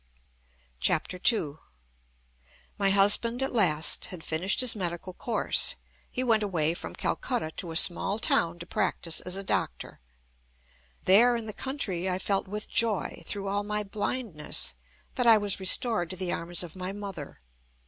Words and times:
II 0.89 1.53
My 2.79 2.89
husband 2.89 3.43
at 3.43 3.53
last 3.53 4.05
had 4.05 4.23
finished 4.23 4.61
his 4.61 4.75
medical 4.75 5.13
course. 5.13 5.75
He 6.09 6.23
went 6.23 6.41
away 6.41 6.73
from 6.73 6.95
Calcutta 6.95 7.51
to 7.57 7.69
a 7.69 7.75
small 7.75 8.17
town 8.17 8.57
to 8.57 8.65
practise 8.65 9.21
as 9.21 9.35
a 9.35 9.43
doctor. 9.43 9.99
There 11.05 11.35
in 11.35 11.45
the 11.45 11.53
country 11.53 12.09
I 12.09 12.17
felt 12.17 12.47
with 12.47 12.67
joy, 12.67 13.21
through 13.27 13.47
all 13.47 13.61
my 13.61 13.83
blindness, 13.83 14.73
that 15.13 15.27
I 15.27 15.37
was 15.37 15.59
restored 15.59 16.09
to 16.09 16.15
the 16.15 16.33
arms 16.33 16.63
of 16.63 16.75
my 16.75 16.91
mother. 16.91 17.39